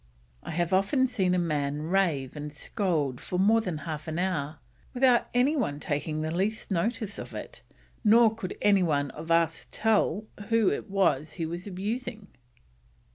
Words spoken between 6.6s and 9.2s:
notice of it, nor could any one